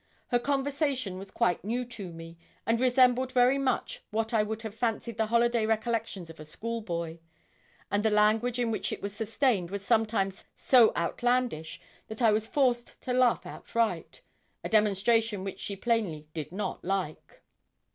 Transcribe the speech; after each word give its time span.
Her 0.29 0.39
conversation 0.39 1.19
was 1.19 1.29
quite 1.29 1.63
new 1.63 1.85
to 1.85 2.11
me, 2.11 2.35
and 2.65 2.81
resembled 2.81 3.33
very 3.33 3.59
much 3.59 4.01
what 4.09 4.33
I 4.33 4.41
would 4.41 4.63
have 4.63 4.73
fancied 4.73 5.17
the 5.17 5.27
holiday 5.27 5.63
recollections 5.67 6.27
of 6.27 6.39
a 6.39 6.43
schoolboy; 6.43 7.19
and 7.91 8.01
the 8.03 8.09
language 8.09 8.57
in 8.57 8.71
which 8.71 8.91
it 8.91 9.03
was 9.03 9.15
sustained 9.15 9.69
was 9.69 9.85
sometimes 9.85 10.43
so 10.55 10.91
outlandish, 10.95 11.79
that 12.07 12.19
I 12.23 12.31
was 12.31 12.47
forced 12.47 12.99
to 13.03 13.13
laugh 13.13 13.45
outright 13.45 14.21
a 14.63 14.69
demonstration 14.69 15.43
which 15.43 15.59
she 15.59 15.75
plainly 15.75 16.25
did 16.33 16.51
not 16.51 16.83
like. 16.83 17.43